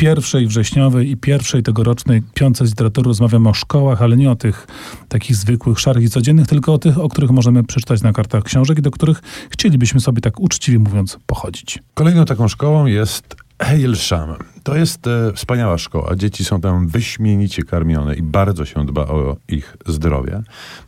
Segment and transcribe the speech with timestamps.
[0.00, 4.66] pierwszej wrześniowej i pierwszej tegorocznej piątce z literatury rozmawiamy o szkołach, ale nie o tych
[5.08, 8.78] takich zwykłych, szarych i codziennych, tylko o tych, o których możemy przeczytać na kartach książek
[8.78, 11.78] i do których chcielibyśmy sobie tak uczciwie mówiąc pochodzić.
[11.94, 14.36] Kolejną taką szkołą jest Heilsham.
[14.62, 16.16] To jest e, wspaniała szkoła.
[16.16, 20.42] Dzieci są tam wyśmienicie karmione i bardzo się dba o ich zdrowie.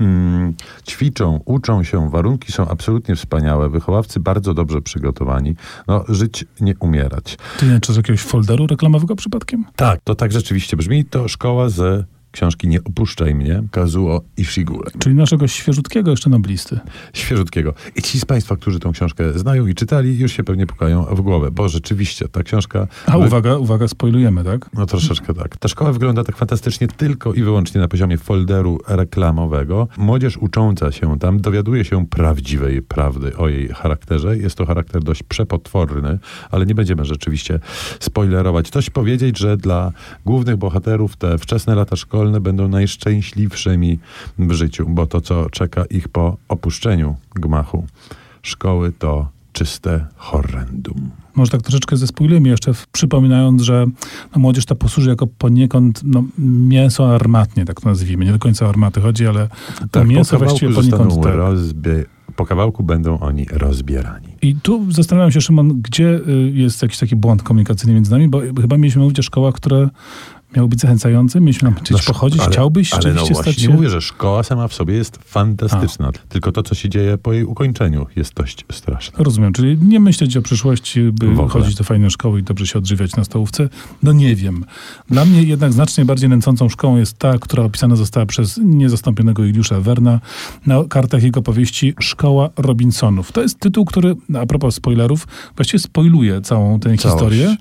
[0.00, 0.54] Mm,
[0.88, 3.68] ćwiczą, uczą się, warunki są absolutnie wspaniałe.
[3.68, 5.54] Wychowawcy bardzo dobrze przygotowani.
[5.86, 7.38] No, żyć, nie umierać.
[7.58, 9.64] Ty nie czy z jakiegoś folderu reklamowego przypadkiem?
[9.76, 11.04] Tak, to tak rzeczywiście brzmi.
[11.04, 12.04] To szkoła ze
[12.36, 14.90] książki Nie opuszczaj mnie, Kazuo Ishigure.
[14.98, 16.80] Czyli naszego świeżutkiego jeszcze noblisty.
[17.12, 17.74] Świeżutkiego.
[17.96, 21.20] I ci z Państwa, którzy tą książkę znają i czytali, już się pewnie pukają w
[21.20, 22.86] głowę, bo rzeczywiście ta książka...
[23.06, 24.70] A uwaga, uwaga, spoilujemy, tak?
[24.74, 25.56] No troszeczkę tak.
[25.56, 29.88] Ta szkoła wygląda tak fantastycznie tylko i wyłącznie na poziomie folderu reklamowego.
[29.98, 34.38] Młodzież ucząca się tam dowiaduje się prawdziwej prawdy o jej charakterze.
[34.38, 36.18] Jest to charakter dość przepotworny,
[36.50, 37.60] ale nie będziemy rzeczywiście
[38.00, 38.70] spoilerować.
[38.70, 39.92] Coś powiedzieć, że dla
[40.24, 43.98] głównych bohaterów te wczesne lata szkolne szkolne będą najszczęśliwszymi
[44.38, 47.86] w życiu, bo to, co czeka ich po opuszczeniu gmachu
[48.42, 51.10] szkoły, to czyste horrendum.
[51.34, 53.86] Może tak troszeczkę zespoilujemy jeszcze, przypominając, że
[54.36, 56.24] no, młodzież ta posłuży jako poniekąd no,
[56.68, 58.24] mięso armatnie, tak to nazwijmy.
[58.24, 59.48] Nie do końca o armaty chodzi, ale
[59.90, 61.22] tak, mięso właściwie poniekąd...
[61.22, 61.34] Tak.
[61.34, 62.04] Rozbie-
[62.36, 64.28] po kawałku będą oni rozbierani.
[64.42, 68.40] I tu zastanawiam się, Szymon, gdzie y, jest jakiś taki błąd komunikacyjny między nami, bo
[68.60, 69.88] chyba mieliśmy mówić o szkołach, które
[70.56, 71.40] miał być zachęcający?
[71.40, 72.40] Mieliśmy nam no, pochodzić?
[72.40, 73.70] Ale, Chciałbyś ale no właśnie stać się...
[73.70, 76.08] mówię, że szkoła sama w sobie jest fantastyczna.
[76.08, 76.28] A.
[76.28, 79.24] Tylko to, co się dzieje po jej ukończeniu jest dość straszne.
[79.24, 83.16] Rozumiem, czyli nie myśleć o przyszłości, by chodzić do fajnej szkoły i dobrze się odżywiać
[83.16, 83.68] na stołówce?
[84.02, 84.64] No nie wiem.
[85.10, 89.80] Dla mnie jednak znacznie bardziej nęcącą szkołą jest ta, która opisana została przez niezastąpionego Juliusza
[89.80, 90.20] Werna
[90.66, 93.32] na kartach jego powieści Szkoła Robinsonów.
[93.32, 97.02] To jest tytuł, który, a propos spoilerów, właściwie spoiluje całą tę Całość.
[97.02, 97.56] historię,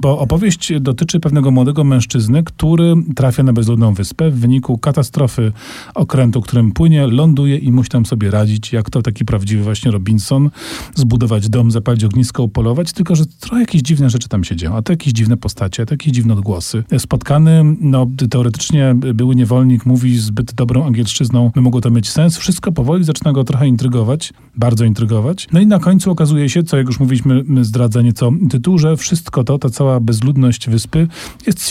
[0.00, 5.52] bo opowieść dotyczy pewnego młodego mężczyzny, który trafia na bezludną wyspę w wyniku katastrofy
[5.94, 10.50] okrętu, którym płynie, ląduje i musi tam sobie radzić, jak to taki prawdziwy właśnie Robinson,
[10.94, 14.82] zbudować dom, zapalić ognisko, upolować, tylko że trochę jakieś dziwne rzeczy tam się dzieją, a
[14.82, 16.84] to jakieś dziwne postacie, a to jakieś dziwne odgłosy.
[16.98, 22.38] Spotkany, no teoretycznie były niewolnik, mówi zbyt dobrą angielszczyzną, by mogło to mieć sens.
[22.38, 25.48] Wszystko powoli zaczyna go trochę intrygować, bardzo intrygować.
[25.52, 29.44] No i na końcu okazuje się, co jak już mówiliśmy, zdradza nieco tytuł, że wszystko
[29.44, 31.08] to, ta cała bezludność wyspy
[31.46, 31.62] jest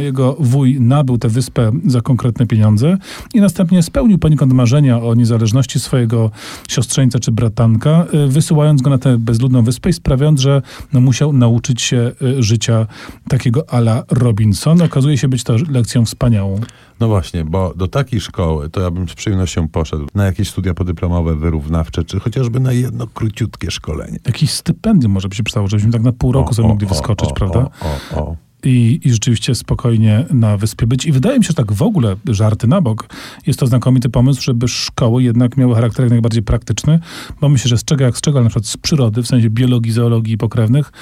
[0.00, 2.96] jego wuj nabył tę wyspę za konkretne pieniądze
[3.34, 6.30] i następnie spełnił poniekąd marzenia o niezależności swojego
[6.68, 11.32] siostrzeńca czy bratanka, y, wysyłając go na tę bezludną wyspę i sprawiając, że no, musiał
[11.32, 12.86] nauczyć się y, życia
[13.28, 14.82] takiego ala Robinson.
[14.82, 16.60] Okazuje się być to lekcją wspaniałą.
[17.00, 20.74] No właśnie, bo do takiej szkoły to ja bym z przyjemnością poszedł na jakieś studia
[20.74, 24.18] podyplomowe, wyrównawcze, czy chociażby na jedno króciutkie szkolenie.
[24.26, 26.86] Jakieś stypendium może by się przydało, żebyśmy tak na pół roku o, sobie o, mogli
[26.86, 27.70] wyskoczyć, o, prawda?
[28.12, 31.06] O, o, i, i rzeczywiście spokojnie na wyspie być.
[31.06, 33.08] I wydaje mi się, że tak w ogóle, żarty na bok,
[33.46, 37.00] jest to znakomity pomysł, żeby szkoły jednak miały charakter jak najbardziej praktyczny,
[37.40, 39.50] bo myślę, że z czego jak z czego, ale na przykład z przyrody, w sensie
[39.50, 40.92] biologii, zoologii i pokrewnych,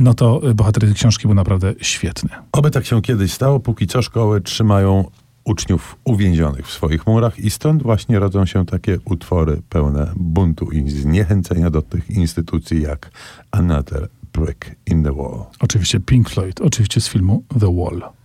[0.00, 2.30] no to bohater tej książki był naprawdę świetny.
[2.52, 5.04] Oby tak się kiedyś stało, póki co szkoły trzymają
[5.46, 10.90] uczniów uwięzionych w swoich murach i stąd właśnie rodzą się takie utwory pełne buntu i
[10.90, 13.10] zniechęcenia do tych instytucji jak
[13.50, 15.46] Another Brick in the Wall.
[15.60, 18.15] Oczywiście Pink Floyd, oczywiście z filmu The Wall.